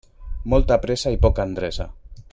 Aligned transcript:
Molta 0.53 0.77
pressa 0.87 1.13
i 1.17 1.21
poca 1.27 1.47
endreça. 1.51 1.91